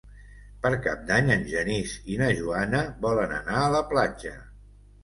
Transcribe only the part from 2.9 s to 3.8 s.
volen anar a